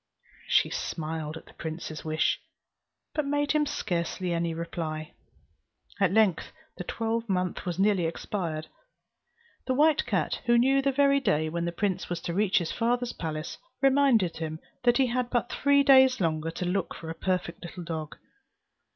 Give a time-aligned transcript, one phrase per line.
[0.47, 2.41] She smiled at the prince's wish,
[3.13, 5.13] but made him scarcely any reply.
[5.99, 8.65] At length the twelvemonth was nearly expired;
[9.67, 12.71] the white cat, who knew the very day when the prince was to reach his
[12.71, 17.13] father's palace, reminded him that he had but three days longer to look for a
[17.13, 18.17] perfect little dog.